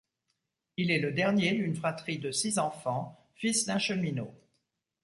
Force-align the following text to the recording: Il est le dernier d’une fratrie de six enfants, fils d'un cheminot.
Il 0.77 0.89
est 0.89 0.97
le 0.97 1.11
dernier 1.11 1.51
d’une 1.53 1.75
fratrie 1.75 2.17
de 2.17 2.31
six 2.31 2.57
enfants, 2.57 3.23
fils 3.35 3.65
d'un 3.67 3.77
cheminot. 3.77 4.33